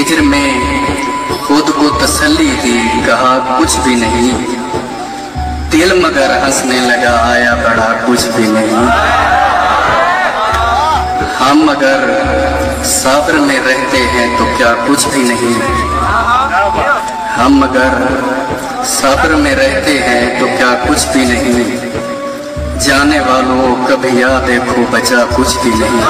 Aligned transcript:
ہجر 0.00 0.20
میں 0.20 0.60
خود 1.46 1.70
کو 1.76 2.06
تسلی 2.06 2.56
دی، 2.62 2.80
کہا 3.06 3.56
کچھ 3.58 3.78
بھی 3.84 3.94
نہیں۔ 3.94 4.44
دل 5.72 6.00
مگر 6.02 6.38
ہنسنے 6.46 6.78
لگا، 6.80 7.30
آیا 7.32 7.54
بڑا 7.54 7.92
کچھ 8.06 8.26
بھی 8.36 8.44
نہیں۔ 8.46 8.86
ہم 11.40 11.68
اگر 11.68 12.22
صبر 12.84 13.32
میں 13.32 13.60
رہتے 13.66 13.98
ہیں 13.98 14.38
تو 14.38 14.44
کیا 14.56 14.74
کچھ 14.86 15.08
بھی 15.08 15.22
نہیں۔ 15.22 15.60
ہم 17.38 17.62
اگر 17.62 18.06
صبر 18.86 19.28
میں 19.28 19.54
رہتے 19.54 19.98
ہیں 20.02 20.40
تو 20.40 20.46
کیا 20.46 20.74
کچھ 20.88 21.06
بھی 21.12 21.24
نہیں۔ 21.24 21.76
جانے 22.80 23.20
والوں، 23.20 23.86
کبھی 23.88 24.20
یاد 24.20 24.48
دیکھو 24.48 24.82
بچا 24.90 25.24
کچھ 25.34 25.58
بھی 25.62 25.70
نہیں۔ 25.74 26.00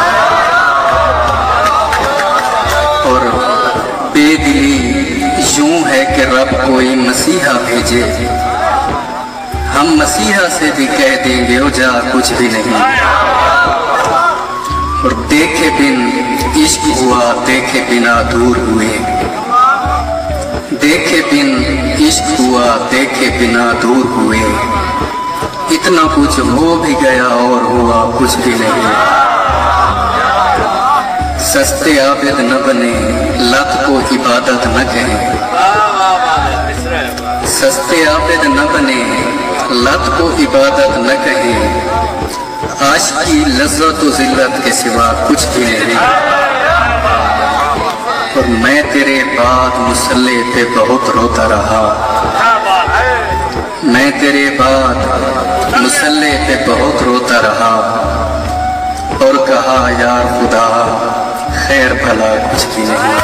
کہ 6.21 6.27
رب 6.27 6.67
کوئی 6.67 6.95
مسیحہ 6.95 7.53
بھیجے۔ 7.67 8.03
ہم 9.81 9.87
مسیحہ 9.87 10.41
سے 10.59 10.71
بھی 10.77 10.87
کہہ 10.87 11.23
دیں 11.25 11.49
گے، 11.49 11.59
او 11.59 11.69
جا، 11.69 11.89
کچھ 12.13 12.33
بھی 12.33 12.49
نہیں۔ 12.53 12.96
اور 15.03 15.11
دیکھے 15.11 15.71
بن 15.79 16.11
عشق 16.57 16.87
ہوا، 16.96 17.35
دیکھے 17.46 17.85
بنا 17.89 18.23
دور 18.33 18.57
ہوئے۔ 18.57 18.99
دیکھے 20.83 21.23
بن 21.33 21.63
عشق 22.07 22.41
ہوا، 22.41 22.89
دیکھے 22.93 23.31
بنا 23.41 23.73
دور 23.82 24.05
ہوئے۔ 24.07 24.41
اتنا 25.71 26.03
کچھ 26.15 26.41
ہو 26.41 26.82
بھی 26.87 26.95
گیا 27.03 27.25
اور 27.25 27.63
ہوا 27.63 28.11
کچھ 28.18 28.37
بھی 28.37 28.53
نہیں۔ 28.61 28.93
سستے 31.39 32.01
عابد 32.01 32.41
نہ 32.41 32.67
بنے، 32.67 33.21
لت 33.39 33.87
کو 33.87 33.98
عبادت 33.98 34.67
نہ 34.67 34.93
کہیں 34.93 35.09
سستے 37.61 38.05
عابد 38.06 38.44
نہ 38.44 38.61
بنے 38.72 39.30
لط 39.70 40.19
کو 40.19 40.27
عبادت 40.27 40.98
نہ 40.98 41.25
کہیں 41.25 41.89
آج 42.92 43.12
کی 43.27 43.44
لذت 43.47 44.05
و 44.05 44.11
ذلت 44.11 44.64
کے 44.64 44.72
سوا 44.72 45.27
کچھ 45.28 45.47
بھی 45.55 45.64
نہیں۔ 45.64 45.98
اور 48.34 48.48
میں 48.48 48.83
تیرے 48.92 49.25
بعد 49.25 49.78
مسلح 49.78 50.55
پہ 50.55 50.64
بہت 50.78 51.11
روتا 51.11 51.48
رہا۔ 51.48 51.81
میں 53.83 54.11
تیرے 54.20 54.50
بعد 54.58 54.94
مسلح 55.77 56.48
پہ 56.48 56.64
بہت 56.69 57.03
روتا 57.03 57.42
رہا۔ 57.42 57.97
اور 59.20 59.47
کہا 59.47 59.91
یار 59.98 60.25
خدا، 60.25 60.97
خیر 61.66 61.92
بھلا 61.92 62.34
کچھ 62.53 62.66
بھی 62.75 62.83
نہیں۔ 62.83 63.14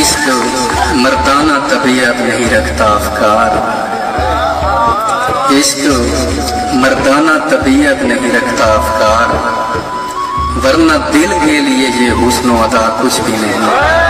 اس 0.00 0.16
مردانہ 0.94 1.52
طبیعت 1.68 2.20
نہیں 2.20 2.50
رکھتا 2.50 2.84
افکار۔ 2.84 3.80
عشق 5.52 5.78
مردانہ 6.74 7.48
طبیعت 7.50 8.02
نہیں 8.02 8.30
رکھتا 8.36 8.64
افکار۔ 8.64 9.34
ورنہ 10.66 10.92
دل 11.12 11.34
کے 11.44 11.60
لیے 11.60 11.88
یہ 11.88 12.10
حسن 12.10 12.50
و 12.50 12.62
ادا 12.62 13.00
کچھ 13.02 13.20
بھی 13.20 13.36
نہیں۔ 13.40 14.09